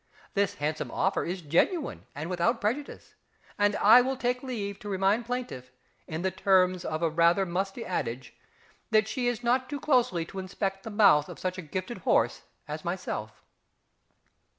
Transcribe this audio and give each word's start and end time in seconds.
This 0.33 0.55
handsome 0.55 0.89
offer 0.89 1.23
is 1.23 1.43
genuine 1.43 2.07
and 2.15 2.27
without 2.27 2.59
prejudice, 2.59 3.13
and 3.55 3.75
I 3.75 4.01
will 4.01 4.17
take 4.17 4.41
leave 4.41 4.79
to 4.79 4.89
remind 4.89 5.27
plaintiff, 5.27 5.69
in 6.07 6.23
the 6.23 6.31
terms 6.31 6.83
of 6.83 7.03
a 7.03 7.09
rather 7.11 7.45
musty 7.45 7.85
adage, 7.85 8.33
that 8.89 9.07
she 9.07 9.27
is 9.27 9.43
not 9.43 9.69
too 9.69 9.79
closely 9.79 10.25
to 10.25 10.39
inspect 10.39 10.81
the 10.81 10.89
mouth 10.89 11.29
of 11.29 11.37
such 11.37 11.59
a 11.59 11.61
gifted 11.61 11.99
horse 11.99 12.41
as 12.67 12.83
myself. 12.83 13.43